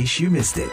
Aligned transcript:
case 0.00 0.16
you 0.16 0.32
missed 0.32 0.56
it. 0.56 0.72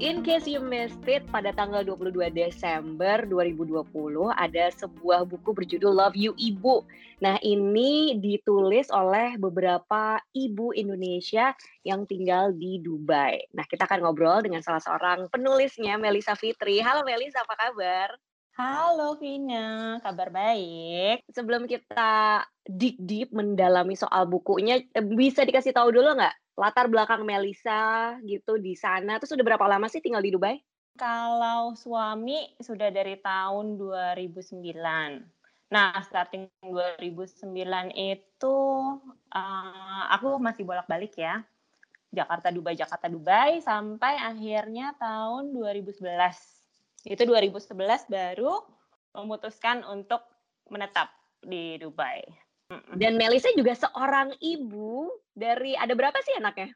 In 0.00 0.24
case 0.24 0.48
you 0.48 0.64
missed 0.64 1.04
it, 1.04 1.28
pada 1.28 1.52
tanggal 1.52 1.84
22 1.84 2.32
Desember 2.32 3.28
2020 3.28 3.84
ada 4.32 4.64
sebuah 4.72 5.28
buku 5.28 5.52
berjudul 5.52 5.92
Love 5.92 6.16
You 6.16 6.32
Ibu. 6.40 6.88
Nah, 7.20 7.36
ini 7.44 8.16
ditulis 8.16 8.88
oleh 8.88 9.36
beberapa 9.36 10.16
ibu 10.32 10.72
Indonesia 10.72 11.52
yang 11.84 12.08
tinggal 12.08 12.56
di 12.56 12.80
Dubai. 12.80 13.44
Nah, 13.52 13.68
kita 13.68 13.84
akan 13.84 14.08
ngobrol 14.08 14.40
dengan 14.40 14.64
salah 14.64 14.80
seorang 14.80 15.28
penulisnya, 15.28 16.00
Melisa 16.00 16.32
Fitri. 16.32 16.80
Halo 16.80 17.04
Melisa, 17.04 17.44
apa 17.44 17.60
kabar? 17.60 18.16
Halo 18.54 19.18
Vina, 19.18 19.98
kabar 19.98 20.30
baik. 20.30 21.26
Sebelum 21.26 21.66
kita 21.66 22.38
deep 22.62 23.02
deep 23.02 23.34
mendalami 23.34 23.98
soal 23.98 24.30
bukunya, 24.30 24.78
eh, 24.78 25.02
bisa 25.02 25.42
dikasih 25.42 25.74
tahu 25.74 25.90
dulu 25.90 26.14
nggak 26.14 26.54
latar 26.54 26.86
belakang 26.86 27.26
Melisa 27.26 28.14
gitu 28.22 28.54
di 28.62 28.78
sana. 28.78 29.18
Terus 29.18 29.34
udah 29.34 29.42
berapa 29.42 29.66
lama 29.66 29.90
sih 29.90 29.98
tinggal 29.98 30.22
di 30.22 30.30
Dubai? 30.30 30.54
Kalau 30.94 31.74
suami 31.74 32.54
sudah 32.62 32.94
dari 32.94 33.18
tahun 33.18 33.74
2009. 33.74 35.26
Nah, 35.74 35.98
starting 36.06 36.46
2009 36.62 37.50
itu 37.90 38.58
uh, 39.34 40.02
aku 40.14 40.38
masih 40.38 40.62
bolak-balik 40.62 41.18
ya. 41.18 41.42
Jakarta 42.14 42.54
Dubai 42.54 42.78
Jakarta 42.78 43.10
Dubai 43.10 43.58
sampai 43.58 44.14
akhirnya 44.14 44.94
tahun 44.94 45.50
2011. 45.50 46.63
Itu 47.04 47.28
2011 47.28 48.08
baru 48.08 48.64
memutuskan 49.14 49.84
untuk 49.84 50.24
menetap 50.72 51.12
di 51.44 51.76
Dubai. 51.76 52.24
Dan 52.96 53.20
Melisa 53.20 53.52
juga 53.52 53.76
seorang 53.76 54.32
ibu 54.40 55.12
dari 55.36 55.76
ada 55.76 55.92
berapa 55.92 56.16
sih 56.24 56.40
anaknya? 56.40 56.72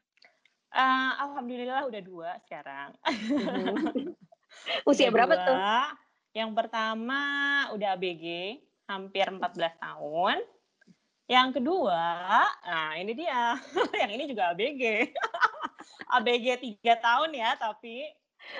Uh, 0.69 1.11
Alhamdulillah 1.25 1.89
udah 1.89 2.01
dua 2.05 2.29
sekarang. 2.45 2.93
Mhm. 3.09 4.13
Usia 4.89 5.09
udah 5.09 5.13
berapa 5.17 5.33
dua. 5.33 5.45
tuh? 5.49 5.57
Yang 6.37 6.51
pertama 6.53 7.21
udah 7.73 7.97
ABG, 7.97 8.25
hampir 8.85 9.25
14 9.25 9.81
tahun. 9.81 10.37
Yang 11.29 11.61
kedua, 11.61 12.05
nah 12.65 12.93
ini 12.97 13.17
dia. 13.17 13.57
yang 14.01 14.11
ini 14.13 14.29
juga 14.29 14.53
ABG. 14.53 15.09
ABG 16.09 16.45
tiga 16.65 16.93
tahun 17.01 17.33
ya, 17.33 17.57
tapi 17.57 18.05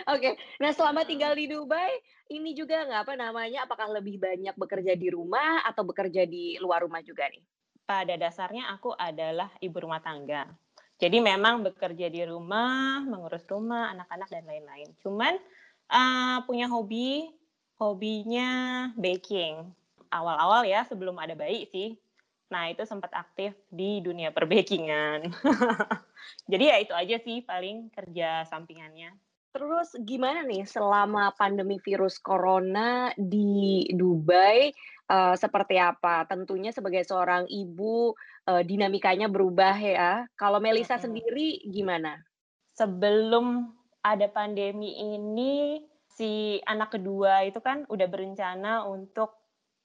Oke, 0.10 0.38
nah 0.62 0.72
selama 0.72 1.04
tinggal 1.04 1.36
di 1.36 1.50
Dubai, 1.52 1.92
ini 2.30 2.54
juga 2.54 2.86
nggak 2.86 3.02
apa 3.10 3.14
namanya, 3.18 3.66
apakah 3.66 3.90
lebih 3.90 4.22
banyak 4.22 4.56
bekerja 4.56 4.94
di 4.96 5.08
rumah 5.12 5.66
atau 5.66 5.84
bekerja 5.86 6.24
di 6.30 6.56
luar 6.62 6.86
rumah 6.86 7.02
juga 7.02 7.28
nih? 7.28 7.42
Pada 7.84 8.14
dasarnya 8.16 8.70
aku 8.70 8.94
adalah 8.94 9.50
ibu 9.60 9.78
rumah 9.82 10.00
tangga. 10.00 10.46
Jadi 11.00 11.24
memang 11.24 11.64
bekerja 11.64 12.12
di 12.12 12.22
rumah, 12.28 13.00
mengurus 13.08 13.48
rumah, 13.48 13.96
anak-anak 13.96 14.30
dan 14.30 14.44
lain-lain. 14.44 14.90
Cuman 15.00 15.40
uh, 15.90 16.44
punya 16.44 16.68
hobi, 16.68 17.32
hobinya 17.80 18.92
baking. 19.00 19.64
Awal-awal 20.12 20.68
ya 20.68 20.84
sebelum 20.84 21.16
ada 21.16 21.40
bayi 21.40 21.66
sih. 21.72 21.96
Nah 22.52 22.68
itu 22.68 22.84
sempat 22.84 23.16
aktif 23.16 23.56
di 23.72 24.04
dunia 24.04 24.36
perbakingan. 24.36 25.32
Jadi 26.52 26.64
ya 26.68 26.78
itu 26.84 26.94
aja 26.94 27.16
sih 27.22 27.46
paling 27.48 27.94
kerja 27.96 28.44
sampingannya. 28.50 29.16
Terus 29.50 29.98
gimana 30.06 30.46
nih 30.46 30.62
selama 30.70 31.34
pandemi 31.34 31.82
virus 31.82 32.22
corona 32.22 33.10
di 33.18 33.90
Dubai 33.90 34.70
uh, 35.10 35.34
seperti 35.34 35.82
apa? 35.82 36.30
Tentunya 36.30 36.70
sebagai 36.70 37.02
seorang 37.02 37.50
ibu 37.50 38.14
uh, 38.46 38.62
dinamikanya 38.62 39.26
berubah 39.26 39.74
ya. 39.74 40.30
Kalau 40.38 40.62
Melisa 40.62 41.02
hmm. 41.02 41.04
sendiri 41.10 41.66
gimana? 41.66 42.22
Sebelum 42.78 43.74
ada 44.06 44.30
pandemi 44.30 44.96
ini 45.02 45.82
si 46.14 46.62
anak 46.70 46.96
kedua 46.96 47.42
itu 47.44 47.58
kan 47.58 47.90
udah 47.90 48.06
berencana 48.06 48.86
untuk 48.86 49.34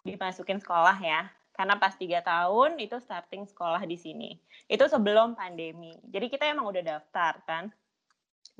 dimasukin 0.04 0.60
sekolah 0.60 1.00
ya. 1.00 1.32
Karena 1.56 1.80
pas 1.80 1.96
tiga 1.96 2.20
tahun 2.20 2.76
itu 2.82 3.00
starting 3.00 3.48
sekolah 3.48 3.80
di 3.88 3.96
sini. 3.96 4.36
Itu 4.68 4.92
sebelum 4.92 5.38
pandemi. 5.38 5.96
Jadi 6.04 6.26
kita 6.28 6.52
emang 6.52 6.68
udah 6.68 6.82
daftar 6.84 7.40
kan 7.48 7.72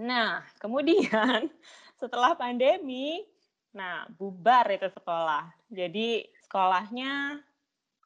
Nah, 0.01 0.43
kemudian 0.59 1.47
setelah 2.03 2.35
pandemi, 2.35 3.23
nah 3.71 4.07
bubar 4.19 4.67
itu 4.75 4.91
sekolah. 4.91 5.51
Jadi 5.71 6.27
sekolahnya 6.47 7.39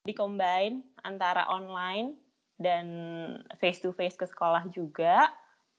dikombin 0.04 0.84
antara 1.04 1.48
online 1.52 2.16
dan 2.56 2.86
face 3.60 3.80
to 3.80 3.92
face 3.94 4.16
ke 4.16 4.26
sekolah 4.28 4.68
juga. 4.72 5.28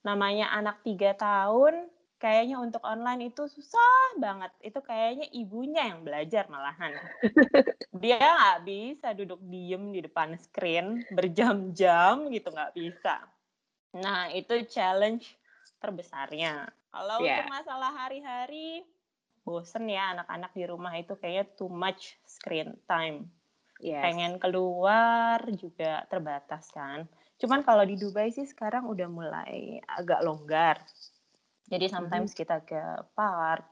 Namanya 0.06 0.56
anak 0.56 0.80
tiga 0.88 1.12
tahun, 1.18 1.92
kayaknya 2.20 2.60
untuk 2.60 2.84
online 2.84 3.32
itu 3.32 3.48
susah 3.48 4.20
banget. 4.20 4.52
Itu 4.64 4.80
kayaknya 4.84 5.28
ibunya 5.36 5.88
yang 5.92 6.04
belajar 6.04 6.48
malahan. 6.52 6.96
Dia 8.04 8.20
nggak 8.20 8.62
bisa 8.68 9.08
duduk 9.16 9.40
diem 9.48 9.92
di 9.92 10.00
depan 10.04 10.36
screen 10.40 11.04
berjam-jam 11.12 12.28
gitu 12.32 12.48
nggak 12.52 12.76
bisa. 12.76 13.24
Nah 13.98 14.30
itu 14.30 14.68
challenge 14.70 15.39
terbesarnya. 15.80 16.68
Kalau 16.92 17.24
yeah. 17.24 17.42
untuk 17.44 17.52
masalah 17.52 17.92
hari-hari, 17.96 18.84
bosen 19.48 19.90
ya 19.90 20.14
anak-anak 20.14 20.52
di 20.54 20.64
rumah 20.68 20.94
itu 21.00 21.16
kayaknya 21.18 21.46
too 21.56 21.72
much 21.72 22.20
screen 22.28 22.78
time. 22.86 23.32
Yes. 23.80 24.04
Pengen 24.04 24.38
keluar 24.38 25.40
juga 25.56 26.04
terbatas 26.12 26.68
kan. 26.76 27.08
Cuman 27.40 27.64
kalau 27.64 27.88
di 27.88 27.96
Dubai 27.96 28.30
sih 28.36 28.44
sekarang 28.44 28.86
udah 28.92 29.08
mulai 29.08 29.80
agak 29.88 30.20
longgar. 30.22 30.84
Jadi 31.72 31.88
sometimes 31.88 32.32
mm 32.32 32.36
-hmm. 32.36 32.42
kita 32.44 32.58
ke 32.68 32.84
park, 33.16 33.64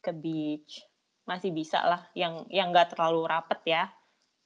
ke 0.00 0.16
beach, 0.16 0.80
masih 1.28 1.52
bisa 1.52 1.84
lah 1.84 2.08
yang 2.16 2.48
yang 2.48 2.72
nggak 2.72 2.96
terlalu 2.96 3.28
rapet 3.28 3.60
ya 3.68 3.84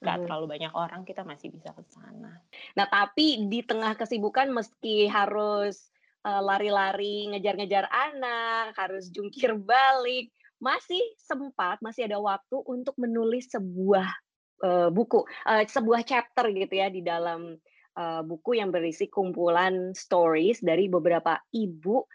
nggak 0.02 0.04
mm 0.04 0.20
-hmm. 0.20 0.24
terlalu 0.28 0.46
banyak 0.50 0.72
orang 0.74 1.02
kita 1.06 1.22
masih 1.24 1.48
bisa 1.48 1.70
ke 1.72 1.80
sana. 1.88 2.42
Nah 2.76 2.86
tapi 2.90 3.46
di 3.48 3.64
tengah 3.64 3.96
kesibukan 3.96 4.50
meski 4.52 5.08
harus 5.08 5.93
lari-lari, 6.24 7.28
ngejar-ngejar 7.28 7.84
anak, 7.92 8.72
harus 8.80 9.12
jungkir 9.12 9.52
balik, 9.60 10.32
masih 10.56 11.02
sempat, 11.20 11.84
masih 11.84 12.08
ada 12.08 12.16
waktu 12.16 12.56
untuk 12.64 12.96
menulis 12.96 13.52
sebuah 13.52 14.08
uh, 14.64 14.88
buku, 14.88 15.20
uh, 15.44 15.64
sebuah 15.68 16.00
chapter 16.08 16.48
gitu 16.48 16.72
ya 16.72 16.88
di 16.88 17.04
dalam 17.04 17.60
uh, 18.00 18.22
buku 18.24 18.56
yang 18.56 18.72
berisi 18.72 19.12
kumpulan 19.12 19.92
stories 19.92 20.64
dari 20.64 20.88
beberapa 20.88 21.36
ibu 21.52 22.08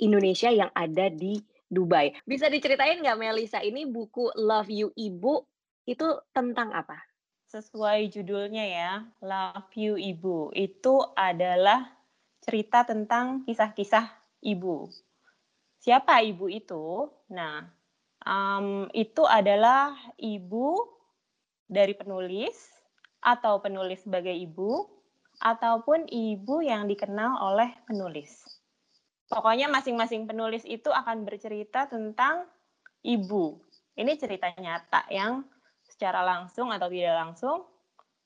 Indonesia 0.00 0.48
yang 0.48 0.72
ada 0.72 1.12
di 1.12 1.36
Dubai. 1.68 2.16
Bisa 2.24 2.48
diceritain 2.48 3.04
nggak 3.04 3.20
Melisa, 3.20 3.60
ini 3.60 3.84
buku 3.84 4.32
Love 4.40 4.72
You 4.72 4.88
Ibu 4.96 5.44
itu 5.84 6.08
tentang 6.32 6.72
apa? 6.72 6.96
Sesuai 7.48 8.08
judulnya 8.08 8.64
ya, 8.64 8.92
Love 9.20 9.72
You 9.76 10.00
Ibu, 10.00 10.56
itu 10.56 10.96
adalah 11.12 11.97
cerita 12.48 12.80
tentang 12.88 13.44
kisah-kisah 13.44 14.08
ibu. 14.40 14.88
Siapa 15.84 16.24
ibu 16.24 16.48
itu? 16.48 17.12
Nah, 17.28 17.68
um, 18.24 18.88
itu 18.96 19.28
adalah 19.28 19.92
ibu 20.16 20.80
dari 21.68 21.92
penulis 21.92 22.56
atau 23.20 23.60
penulis 23.60 24.00
sebagai 24.00 24.32
ibu 24.32 24.88
ataupun 25.44 26.08
ibu 26.08 26.64
yang 26.64 26.88
dikenal 26.88 27.36
oleh 27.52 27.68
penulis. 27.84 28.40
Pokoknya 29.28 29.68
masing-masing 29.68 30.24
penulis 30.24 30.64
itu 30.64 30.88
akan 30.88 31.28
bercerita 31.28 31.84
tentang 31.84 32.48
ibu. 33.04 33.60
Ini 33.92 34.16
cerita 34.16 34.48
nyata 34.56 35.04
yang 35.12 35.44
secara 35.84 36.24
langsung 36.24 36.72
atau 36.72 36.88
tidak 36.88 37.12
langsung 37.12 37.68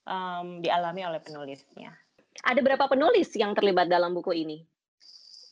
um, 0.07 0.63
dialami 0.63 1.03
oleh 1.11 1.19
penulisnya. 1.19 1.91
Ada 2.41 2.65
berapa 2.65 2.89
penulis 2.89 3.29
yang 3.37 3.53
terlibat 3.53 3.93
dalam 3.93 4.17
buku 4.17 4.33
ini? 4.33 4.65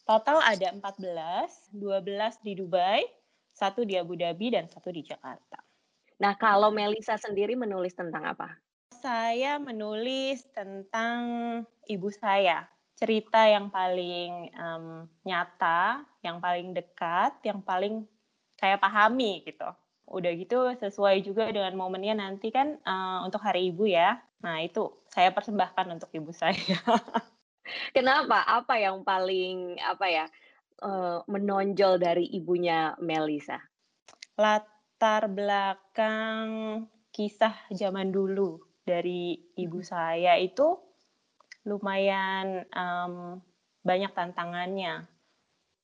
Total 0.09 0.41
ada 0.41 0.73
14, 0.73 1.77
12 1.77 2.47
di 2.47 2.53
Dubai, 2.56 3.05
satu 3.53 3.85
di 3.85 4.00
Abu 4.00 4.17
Dhabi, 4.17 4.56
dan 4.56 4.67
satu 4.67 4.88
di 4.88 5.05
Jakarta. 5.05 5.61
Nah, 6.21 6.35
kalau 6.41 6.73
Melisa 6.73 7.21
sendiri 7.21 7.53
menulis 7.53 7.93
tentang 7.93 8.25
apa? 8.27 8.56
Saya 9.00 9.56
menulis 9.61 10.44
tentang 10.53 11.21
ibu 11.88 12.09
saya. 12.12 12.69
Cerita 12.99 13.49
yang 13.49 13.73
paling 13.73 14.53
um, 14.56 15.09
nyata, 15.25 16.05
yang 16.21 16.37
paling 16.37 16.76
dekat, 16.76 17.41
yang 17.44 17.65
paling 17.65 18.05
saya 18.61 18.76
pahami 18.76 19.41
gitu. 19.49 19.69
Udah 20.11 20.35
gitu 20.35 20.75
sesuai 20.75 21.23
juga 21.23 21.47
dengan 21.55 21.73
momennya 21.79 22.19
nanti 22.19 22.51
kan 22.51 22.77
uh, 22.83 23.23
untuk 23.23 23.41
Hari 23.41 23.71
Ibu 23.71 23.87
ya. 23.87 24.19
Nah, 24.43 24.59
itu 24.65 24.91
saya 25.12 25.31
persembahkan 25.31 25.87
untuk 26.01 26.11
ibu 26.17 26.33
saya. 26.33 26.57
Kenapa? 27.97 28.43
Apa 28.43 28.81
yang 28.81 29.05
paling 29.07 29.79
apa 29.79 30.07
ya 30.11 30.25
uh, 30.83 31.23
menonjol 31.29 32.01
dari 32.01 32.27
ibunya 32.35 32.97
Melisa? 32.99 33.61
Latar 34.41 35.29
belakang 35.29 36.49
kisah 37.12 37.55
zaman 37.71 38.11
dulu 38.11 38.59
dari 38.83 39.39
ibu 39.55 39.85
saya 39.85 40.41
itu 40.41 40.79
lumayan 41.69 42.65
um, 42.73 43.39
banyak 43.85 44.12
tantangannya, 44.17 45.05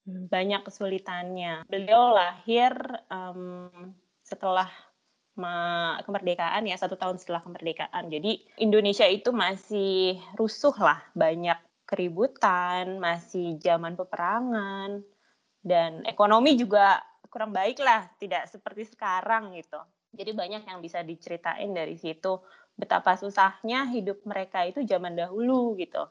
banyak 0.07 0.65
kesulitannya. 0.65 1.69
Beliau 1.69 2.17
lahir 2.17 2.73
um, 3.13 3.93
setelah 4.27 4.67
kemerdekaan 6.03 6.65
ya 6.65 6.75
satu 6.81 6.99
tahun 6.99 7.21
setelah 7.21 7.45
kemerdekaan. 7.45 8.09
Jadi 8.09 8.43
Indonesia 8.59 9.05
itu 9.07 9.31
masih 9.31 10.19
rusuh 10.35 10.75
lah, 10.81 10.99
banyak 11.13 11.61
keributan, 11.87 12.99
masih 12.99 13.61
zaman 13.63 13.95
peperangan, 13.95 15.05
dan 15.63 16.03
ekonomi 16.09 16.59
juga 16.59 16.99
kurang 17.31 17.53
baik 17.53 17.79
lah, 17.85 18.09
tidak 18.17 18.49
seperti 18.49 18.89
sekarang 18.91 19.55
gitu. 19.55 19.79
Jadi 20.17 20.33
banyak 20.33 20.65
yang 20.65 20.81
bisa 20.81 21.05
diceritain 21.05 21.71
dari 21.77 22.01
situ 22.01 22.41
betapa 22.73 23.21
susahnya 23.21 23.87
hidup 23.93 24.25
mereka 24.25 24.65
itu 24.65 24.83
zaman 24.89 25.15
dahulu 25.15 25.77
gitu. 25.77 26.09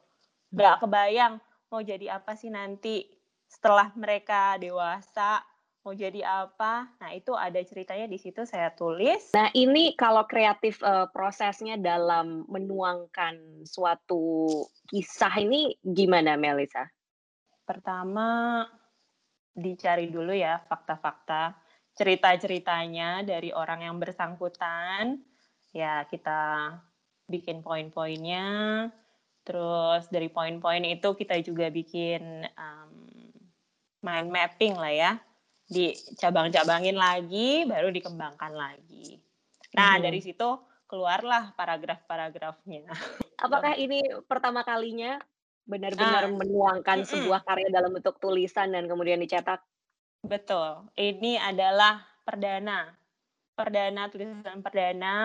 Gak 0.54 0.86
kebayang 0.86 1.42
mau 1.74 1.82
jadi 1.82 2.22
apa 2.22 2.38
sih 2.38 2.54
nanti 2.54 3.10
setelah 3.50 3.90
mereka 3.98 4.56
dewasa 4.62 5.42
mau 5.86 5.94
jadi 5.94 6.26
apa. 6.26 6.90
Nah, 6.98 7.14
itu 7.14 7.38
ada 7.38 7.62
ceritanya 7.62 8.10
di 8.10 8.18
situ 8.18 8.42
saya 8.42 8.74
tulis. 8.74 9.30
Nah, 9.38 9.54
ini 9.54 9.94
kalau 9.94 10.26
kreatif 10.26 10.82
uh, 10.82 11.06
prosesnya 11.14 11.78
dalam 11.78 12.50
menuangkan 12.50 13.62
suatu 13.70 14.50
kisah 14.90 15.46
ini 15.46 15.78
gimana 15.86 16.34
Melisa? 16.42 16.90
Pertama 17.70 18.66
dicari 19.54 20.10
dulu 20.10 20.34
ya 20.34 20.58
fakta-fakta 20.66 21.54
cerita-ceritanya 21.96 23.24
dari 23.24 23.56
orang 23.56 23.88
yang 23.88 23.96
bersangkutan 24.02 25.24
ya 25.72 26.04
kita 26.12 26.76
bikin 27.32 27.64
poin-poinnya 27.64 28.92
terus 29.48 30.12
dari 30.12 30.28
poin-poin 30.28 30.84
itu 30.84 31.16
kita 31.16 31.40
juga 31.40 31.72
bikin 31.72 32.44
um, 32.60 32.92
mind 34.04 34.28
mapping 34.28 34.76
lah 34.76 34.92
ya 34.92 35.12
dicabang-cabangin 35.70 36.98
lagi 36.98 37.66
baru 37.66 37.90
dikembangkan 37.90 38.54
lagi 38.54 39.22
nah 39.74 39.98
hmm. 39.98 40.04
dari 40.04 40.20
situ 40.22 40.50
keluarlah 40.86 41.54
paragraf-paragrafnya 41.58 42.88
apakah 43.46 43.74
ini 43.76 44.02
pertama 44.30 44.62
kalinya 44.62 45.18
benar-benar 45.66 46.30
nah, 46.30 46.46
menuangkan 46.46 47.02
mm 47.02 47.06
-mm. 47.10 47.10
sebuah 47.10 47.42
karya 47.42 47.74
dalam 47.74 47.90
bentuk 47.90 48.22
tulisan 48.22 48.70
dan 48.70 48.86
kemudian 48.86 49.18
dicetak 49.18 49.66
betul 50.22 50.86
ini 50.94 51.42
adalah 51.42 52.06
perdana 52.22 52.94
perdana 53.56 54.12
tulisan 54.12 54.60
perdana, 54.60 55.18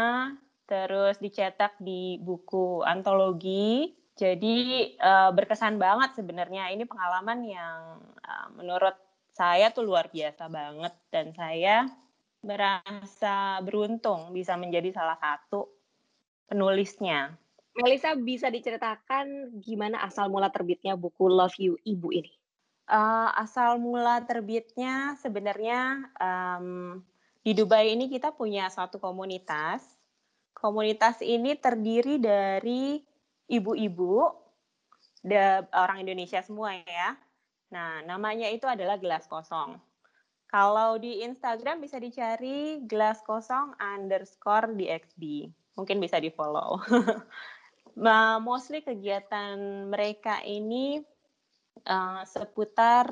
terus 0.64 1.19
dicetak 1.19 1.76
di 1.82 2.16
buku 2.22 2.87
antologi. 2.87 3.98
Jadi 4.14 4.87
uh, 5.02 5.34
berkesan 5.34 5.76
banget 5.76 6.14
sebenarnya. 6.14 6.70
Ini 6.70 6.87
pengalaman 6.87 7.38
yang 7.42 7.78
uh, 8.22 8.48
menurut 8.54 8.94
saya 9.40 9.72
tuh 9.72 9.88
luar 9.88 10.12
biasa 10.12 10.52
banget 10.52 10.92
dan 11.08 11.32
saya 11.32 11.88
merasa 12.44 13.56
beruntung 13.64 14.37
bisa 14.37 14.52
menjadi 14.60 14.92
salah 14.92 15.16
satu 15.16 15.64
penulisnya. 16.44 17.40
Melisa 17.72 18.12
bisa 18.20 18.52
diceritakan 18.52 19.56
gimana 19.64 20.04
asal 20.04 20.28
mula 20.28 20.52
terbitnya 20.52 20.92
buku 20.92 21.32
Love 21.32 21.56
You 21.56 21.81
Ibu 21.81 22.08
ini? 22.12 22.32
Uh, 22.84 23.32
asal 23.40 23.81
mula 23.81 24.20
terbitnya 24.28 25.16
sebenarnya 25.25 26.04
um, 26.20 27.00
di 27.40 27.56
Dubai 27.56 27.96
ini 27.96 28.12
kita 28.12 28.37
punya 28.37 28.69
satu 28.69 29.00
komunitas. 29.00 29.81
Komunitas 30.52 31.25
ini 31.25 31.56
terdiri 31.56 32.20
dari 32.20 33.00
ibu-ibu, 33.48 34.28
orang 35.72 36.04
Indonesia 36.04 36.44
semua 36.44 36.76
ya. 36.76 37.16
Nah, 37.70 38.02
namanya 38.02 38.50
itu 38.50 38.67
adalah 38.67 38.99
gelas 38.99 39.31
kosong. 39.31 39.78
Kalau 40.50 40.99
di 40.99 41.22
Instagram 41.22 41.78
bisa 41.78 42.02
dicari 42.02 42.82
gelas 42.82 43.22
kosong 43.22 43.78
underscore 43.78 44.75
DXB. 44.75 45.46
Mungkin 45.78 46.02
bisa 46.02 46.19
di 46.19 46.34
follow. 46.34 46.82
Mostly 48.43 48.82
kegiatan 48.82 49.87
mereka 49.87 50.43
ini 50.43 50.99
uh, 51.87 52.22
seputar 52.26 53.06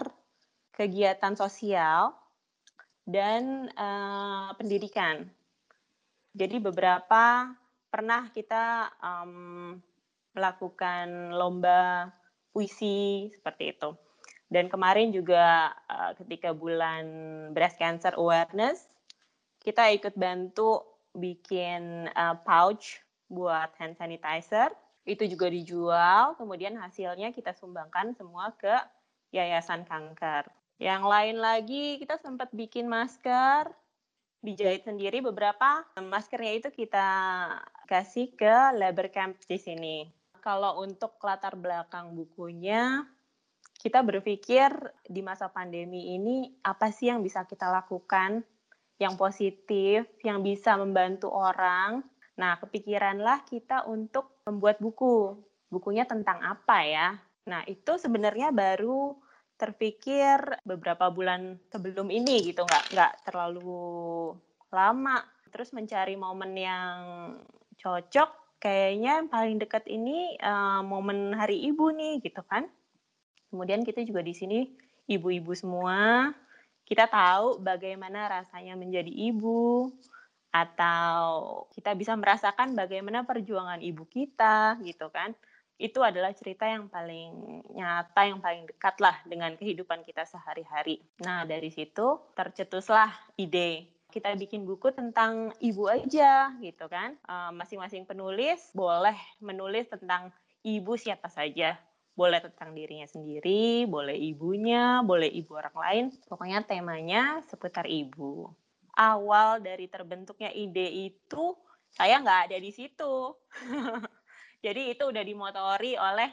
kegiatan 0.74 1.38
sosial 1.38 2.10
dan 3.06 3.70
uh, 3.78 4.50
pendidikan. 4.58 5.30
Jadi 6.34 6.58
beberapa 6.58 7.54
pernah 7.88 8.30
kita 8.34 8.90
um, 8.98 9.78
melakukan 10.34 11.34
lomba 11.38 12.10
puisi 12.50 13.30
seperti 13.30 13.78
itu. 13.78 14.07
Dan 14.48 14.72
kemarin 14.72 15.12
juga 15.12 15.76
uh, 15.92 16.16
ketika 16.16 16.56
bulan 16.56 17.04
breast 17.52 17.76
cancer 17.76 18.16
awareness, 18.16 18.88
kita 19.60 19.92
ikut 19.92 20.16
bantu 20.16 20.80
bikin 21.12 22.08
uh, 22.16 22.36
pouch 22.40 23.04
buat 23.28 23.68
hand 23.76 24.00
sanitizer. 24.00 24.72
Itu 25.04 25.24
juga 25.24 25.48
dijual, 25.48 26.36
kemudian 26.36 26.76
hasilnya 26.76 27.32
kita 27.32 27.56
sumbangkan 27.56 28.12
semua 28.16 28.52
ke 28.56 28.72
Yayasan 29.32 29.84
Kanker. 29.84 30.48
Yang 30.80 31.02
lain 31.04 31.36
lagi 31.40 31.84
kita 32.00 32.20
sempat 32.20 32.52
bikin 32.52 32.88
masker, 32.88 33.72
dijahit 34.40 34.86
sendiri 34.86 35.20
beberapa. 35.20 35.84
Maskernya 35.98 36.52
itu 36.60 36.68
kita 36.70 37.08
kasih 37.90 38.30
ke 38.36 38.54
labor 38.76 39.10
camp 39.10 39.36
di 39.44 39.58
sini. 39.58 39.96
Kalau 40.38 40.80
untuk 40.80 41.18
latar 41.20 41.58
belakang 41.58 42.14
bukunya, 42.14 43.04
kita 43.78 44.02
berpikir 44.02 44.74
di 45.06 45.22
masa 45.22 45.46
pandemi 45.48 46.18
ini 46.18 46.50
apa 46.66 46.90
sih 46.90 47.08
yang 47.14 47.22
bisa 47.22 47.46
kita 47.46 47.70
lakukan 47.70 48.42
yang 48.98 49.14
positif, 49.14 50.10
yang 50.26 50.42
bisa 50.42 50.74
membantu 50.74 51.30
orang. 51.30 52.02
Nah, 52.34 52.58
kepikiranlah 52.58 53.46
kita 53.46 53.86
untuk 53.86 54.42
membuat 54.42 54.82
buku. 54.82 55.38
Bukunya 55.70 56.02
tentang 56.02 56.42
apa 56.42 56.82
ya? 56.82 57.14
Nah, 57.46 57.62
itu 57.70 57.94
sebenarnya 57.94 58.50
baru 58.50 59.14
terpikir 59.58 60.38
beberapa 60.62 61.10
bulan 61.10 61.58
sebelum 61.66 62.14
ini 62.14 62.46
gitu 62.46 62.62
nggak 62.62 62.94
nggak 62.94 63.12
terlalu 63.26 64.30
lama 64.70 65.18
terus 65.50 65.74
mencari 65.74 66.14
momen 66.14 66.54
yang 66.54 66.98
cocok 67.74 68.62
kayaknya 68.62 69.18
yang 69.18 69.26
paling 69.26 69.58
dekat 69.58 69.82
ini 69.90 70.38
uh, 70.38 70.86
momen 70.86 71.34
hari 71.34 71.58
ibu 71.66 71.90
nih 71.90 72.22
gitu 72.22 72.38
kan 72.46 72.70
kemudian 73.48 73.82
kita 73.84 74.04
juga 74.04 74.20
di 74.24 74.34
sini 74.36 74.58
ibu-ibu 75.08 75.52
semua 75.56 76.30
kita 76.88 77.04
tahu 77.08 77.60
bagaimana 77.60 78.28
rasanya 78.28 78.76
menjadi 78.76 79.12
ibu 79.12 79.92
atau 80.48 81.68
kita 81.76 81.92
bisa 81.92 82.16
merasakan 82.16 82.72
bagaimana 82.72 83.28
perjuangan 83.28 83.84
ibu 83.84 84.08
kita 84.08 84.80
gitu 84.80 85.12
kan 85.12 85.36
itu 85.78 86.02
adalah 86.02 86.34
cerita 86.34 86.66
yang 86.66 86.90
paling 86.90 87.62
nyata, 87.70 88.26
yang 88.26 88.42
paling 88.42 88.66
dekat 88.66 88.98
lah 88.98 89.14
dengan 89.22 89.54
kehidupan 89.54 90.02
kita 90.02 90.26
sehari-hari. 90.26 90.98
Nah, 91.22 91.46
dari 91.46 91.70
situ 91.70 92.18
tercetuslah 92.34 93.14
ide 93.38 93.86
kita 94.08 94.34
bikin 94.34 94.64
buku 94.66 94.90
tentang 94.90 95.54
ibu 95.62 95.86
aja 95.86 96.50
gitu 96.58 96.90
kan. 96.90 97.14
Masing-masing 97.54 98.02
uh, 98.04 98.08
penulis 98.10 98.58
boleh 98.74 99.14
menulis 99.38 99.86
tentang 99.86 100.34
ibu 100.66 100.98
siapa 100.98 101.30
saja. 101.30 101.78
Boleh 102.18 102.42
tentang 102.42 102.74
dirinya 102.74 103.06
sendiri, 103.06 103.86
boleh 103.86 104.18
ibunya, 104.18 105.06
boleh 105.06 105.30
ibu 105.30 105.54
orang 105.54 105.76
lain. 105.78 106.04
Pokoknya 106.26 106.66
temanya 106.66 107.38
seputar 107.46 107.86
ibu. 107.86 108.50
Awal 108.98 109.62
dari 109.62 109.86
terbentuknya 109.86 110.50
ide 110.50 111.14
itu 111.14 111.54
saya 111.94 112.18
nggak 112.18 112.50
ada 112.50 112.58
di 112.58 112.74
situ. 112.74 113.38
Jadi 114.66 114.98
itu 114.98 115.06
udah 115.06 115.22
dimotori 115.22 115.94
oleh 115.94 116.26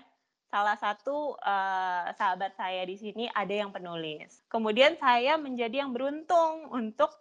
salah 0.49 0.73
satu 0.73 1.37
uh, 1.37 2.09
sahabat 2.17 2.57
saya 2.57 2.81
di 2.89 2.97
sini 2.97 3.29
ada 3.29 3.53
yang 3.53 3.69
penulis. 3.69 4.41
Kemudian 4.49 4.97
saya 4.97 5.37
menjadi 5.37 5.85
yang 5.85 5.93
beruntung 5.93 6.73
untuk 6.73 7.13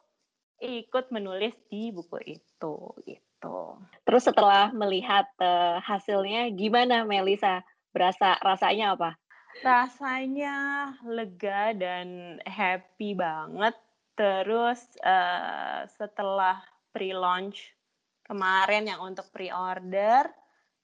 ikut 0.65 1.13
menulis 1.13 1.53
di 1.69 1.93
buku 1.93 2.41
itu 2.41 2.77
gitu. 3.05 3.57
Terus 4.09 4.23
setelah 4.25 4.73
melihat 4.73 5.29
uh, 5.37 5.77
hasilnya 5.85 6.49
gimana 6.57 7.05
Melisa? 7.05 7.61
Berasa 7.95 8.35
rasanya 8.43 8.99
apa? 8.99 9.15
Rasanya 9.63 10.57
lega 11.07 11.71
dan 11.79 12.43
happy 12.43 13.15
banget. 13.15 13.79
Terus 14.19 14.83
uh, 15.07 15.87
setelah 15.95 16.59
pre-launch 16.91 17.71
kemarin 18.27 18.91
yang 18.91 19.01
untuk 19.03 19.31
pre-order 19.31 20.27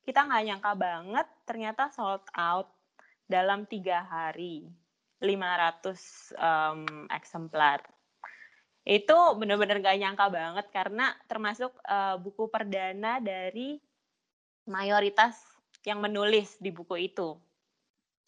kita 0.04 0.26
nggak 0.26 0.44
nyangka 0.44 0.72
banget 0.76 1.26
ternyata 1.46 1.82
sold 1.92 2.24
out 2.36 2.68
dalam 3.30 3.64
tiga 3.64 4.02
hari 4.02 4.66
500 5.22 6.34
um, 6.34 7.06
eksemplar 7.12 7.84
itu 8.88 9.18
benar-benar 9.36 9.78
gak 9.84 10.00
nyangka 10.00 10.26
banget 10.32 10.66
karena 10.72 11.12
termasuk 11.28 11.70
uh, 11.84 12.16
buku 12.16 12.48
perdana 12.48 13.20
dari 13.20 13.76
mayoritas 14.64 15.36
yang 15.84 16.00
menulis 16.00 16.56
di 16.60 16.70
buku 16.72 17.10
itu. 17.10 17.36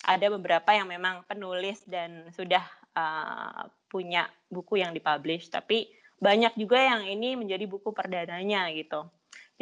Ada 0.02 0.32
beberapa 0.34 0.74
yang 0.74 0.90
memang 0.90 1.22
penulis 1.30 1.84
dan 1.86 2.26
sudah 2.34 2.64
uh, 2.98 3.70
punya 3.86 4.26
buku 4.50 4.82
yang 4.82 4.90
dipublish, 4.90 5.46
tapi 5.52 5.86
banyak 6.18 6.54
juga 6.58 6.78
yang 6.80 7.02
ini 7.06 7.38
menjadi 7.38 7.66
buku 7.70 7.94
perdananya 7.94 8.66
gitu. 8.74 9.06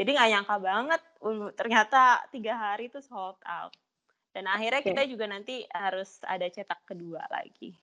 Jadi 0.00 0.16
nggak 0.16 0.30
nyangka 0.32 0.56
banget, 0.62 1.02
uh, 1.20 1.48
ternyata 1.52 2.24
tiga 2.32 2.56
hari 2.56 2.88
itu 2.88 3.04
sold 3.04 3.36
out. 3.44 3.74
Dan 4.30 4.46
akhirnya 4.46 4.80
okay. 4.80 4.94
kita 4.94 5.02
juga 5.10 5.26
nanti 5.26 5.66
harus 5.74 6.22
ada 6.22 6.46
cetak 6.46 6.86
kedua 6.86 7.26
lagi. 7.28 7.74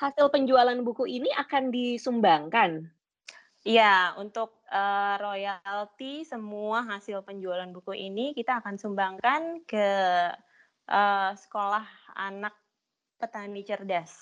Hasil 0.00 0.32
penjualan 0.32 0.80
buku 0.80 1.04
ini 1.04 1.28
akan 1.36 1.68
disumbangkan? 1.68 2.88
Iya, 3.60 4.16
untuk 4.16 4.64
uh, 4.72 5.20
royalti 5.20 6.24
semua 6.24 6.80
hasil 6.88 7.20
penjualan 7.28 7.68
buku 7.68 7.92
ini 7.92 8.32
kita 8.32 8.64
akan 8.64 8.80
sumbangkan 8.80 9.60
ke 9.68 9.88
uh, 10.88 11.30
sekolah 11.36 11.84
anak 12.16 12.56
petani 13.20 13.60
cerdas, 13.60 14.16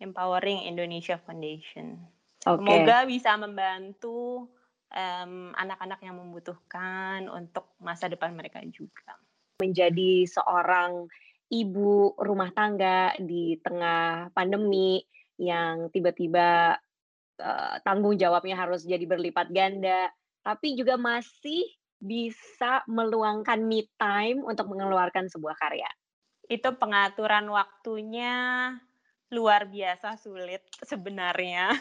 Empowering 0.00 0.64
Indonesia 0.64 1.20
Foundation. 1.20 2.00
Okay. 2.40 2.56
Semoga 2.56 3.04
bisa 3.04 3.36
membantu 3.36 4.48
anak-anak 5.58 5.98
um, 6.00 6.06
yang 6.06 6.16
membutuhkan 6.16 7.26
untuk 7.28 7.74
masa 7.82 8.06
depan 8.06 8.32
mereka 8.32 8.62
juga 8.70 9.18
menjadi 9.60 10.24
seorang 10.28 11.08
ibu 11.50 12.14
rumah 12.16 12.54
tangga 12.54 13.12
di 13.18 13.56
tengah 13.60 14.30
pandemi 14.30 15.00
yang 15.36 15.92
tiba-tiba 15.92 16.80
uh, 17.40 17.76
tanggung 17.82 18.16
jawabnya 18.16 18.56
harus 18.56 18.84
jadi 18.84 19.02
berlipat 19.04 19.50
ganda, 19.52 20.08
tapi 20.44 20.78
juga 20.78 20.94
masih 21.00 21.64
bisa 21.96 22.84
meluangkan 22.86 23.58
me 23.64 23.88
time 23.96 24.44
untuk 24.44 24.68
mengeluarkan 24.68 25.32
sebuah 25.32 25.56
karya. 25.56 25.88
Itu 26.46 26.76
pengaturan 26.76 27.48
waktunya 27.50 28.34
luar 29.32 29.66
biasa 29.66 30.14
sulit 30.20 30.62
sebenarnya. 30.84 31.74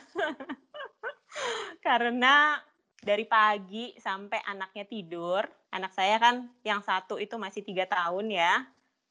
Karena 1.85 2.57
dari 3.05 3.29
pagi 3.29 3.93
sampai 4.01 4.41
anaknya 4.49 4.89
tidur. 4.89 5.45
Anak 5.75 5.93
saya 5.93 6.17
kan 6.17 6.49
yang 6.65 6.81
satu 6.81 7.19
itu 7.19 7.35
masih 7.37 7.61
tiga 7.61 7.85
tahun 7.85 8.31
ya, 8.33 8.63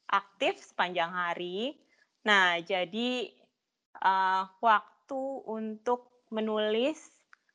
aktif 0.09 0.59
sepanjang 0.59 1.13
hari. 1.13 1.77
Nah, 2.25 2.57
jadi 2.59 3.29
uh, 4.01 4.49
waktu 4.59 5.21
untuk 5.45 6.14
menulis, 6.35 6.99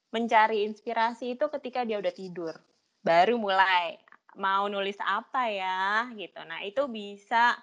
mencari 0.09 0.65
inspirasi 0.65 1.37
itu 1.37 1.47
ketika 1.61 1.85
dia 1.85 2.01
udah 2.01 2.15
tidur. 2.17 2.57
Baru 3.05 3.37
mulai 3.37 4.01
mau 4.41 4.65
nulis 4.73 4.97
apa 5.05 5.53
ya 5.53 6.09
gitu. 6.17 6.41
Nah, 6.49 6.65
itu 6.65 6.89
bisa 6.89 7.61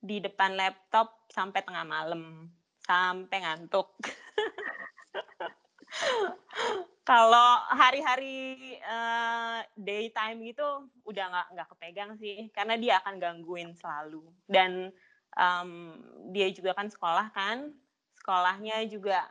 di 0.00 0.18
depan 0.18 0.58
laptop 0.58 1.26
sampai 1.30 1.62
tengah 1.62 1.86
malam, 1.86 2.50
sampai 2.84 3.38
ngantuk. 3.42 3.94
Kalau 7.06 7.50
hari-hari 7.70 8.58
uh, 8.82 9.62
daytime 9.78 10.42
gitu 10.50 10.90
udah 11.06 11.24
nggak 11.30 11.46
nggak 11.54 11.68
kepegang 11.70 12.10
sih, 12.18 12.50
karena 12.50 12.74
dia 12.74 12.98
akan 12.98 13.22
gangguin 13.22 13.70
selalu. 13.78 14.26
Dan 14.50 14.90
um, 15.38 15.94
dia 16.34 16.50
juga 16.50 16.74
kan 16.74 16.90
sekolah 16.90 17.30
kan, 17.30 17.70
sekolahnya 18.18 18.90
juga 18.90 19.22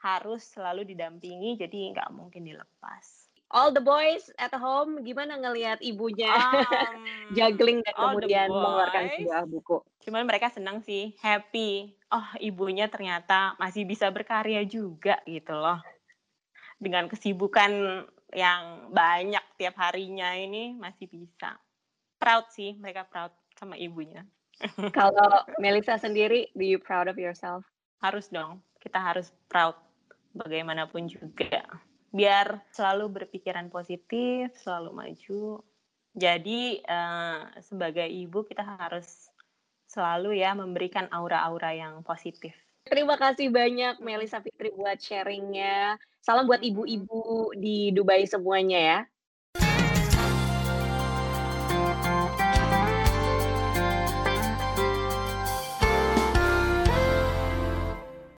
harus 0.00 0.42
selalu 0.44 0.88
didampingi, 0.88 1.60
jadi 1.60 1.92
nggak 1.96 2.10
mungkin 2.16 2.44
dilepas. 2.48 3.30
All 3.50 3.74
the 3.74 3.82
boys 3.82 4.30
at 4.38 4.54
home, 4.54 5.02
gimana 5.02 5.34
ngelihat 5.34 5.82
ibunya 5.82 6.30
um, 6.30 7.02
juggling 7.36 7.82
dan 7.82 7.94
kemudian 7.98 8.46
mengeluarkan 8.46 9.04
sebuah 9.18 9.42
buku? 9.50 9.76
Cuman 10.06 10.22
mereka 10.22 10.54
senang 10.54 10.86
sih, 10.86 11.18
happy. 11.18 11.90
Oh, 12.14 12.30
ibunya 12.38 12.86
ternyata 12.86 13.58
masih 13.58 13.82
bisa 13.86 14.06
berkarya 14.10 14.62
juga 14.62 15.18
gitu 15.26 15.50
loh 15.50 15.82
dengan 16.80 17.06
kesibukan 17.06 18.02
yang 18.32 18.88
banyak 18.88 19.44
tiap 19.60 19.76
harinya 19.76 20.32
ini 20.32 20.74
masih 20.74 21.06
bisa. 21.06 21.60
Proud 22.16 22.48
sih, 22.50 22.74
mereka 22.80 23.04
proud 23.04 23.30
sama 23.54 23.76
ibunya. 23.76 24.24
Kalau 24.96 25.44
Melissa 25.60 26.00
sendiri, 26.00 26.48
do 26.56 26.64
you 26.64 26.80
proud 26.80 27.06
of 27.06 27.20
yourself? 27.20 27.68
Harus 28.00 28.32
dong, 28.32 28.64
kita 28.80 28.96
harus 28.96 29.28
proud 29.52 29.76
bagaimanapun 30.34 31.10
juga. 31.10 31.64
Biar 32.10 32.66
selalu 32.74 33.22
berpikiran 33.22 33.70
positif, 33.70 34.50
selalu 34.58 34.90
maju. 34.90 35.62
Jadi 36.10 36.82
uh, 36.82 37.46
sebagai 37.62 38.06
ibu 38.06 38.42
kita 38.42 38.66
harus 38.66 39.30
selalu 39.86 40.42
ya 40.42 40.54
memberikan 40.54 41.06
aura-aura 41.10 41.70
yang 41.74 42.02
positif. 42.02 42.54
Terima 42.86 43.14
kasih 43.14 43.52
banyak 43.54 44.02
Melisa 44.02 44.42
Fitri 44.42 44.74
buat 44.74 44.98
sharingnya. 44.98 46.00
Salam 46.18 46.50
buat 46.50 46.62
ibu-ibu 46.62 47.54
di 47.54 47.94
Dubai 47.94 48.26
semuanya 48.26 48.78
ya. 48.78 48.98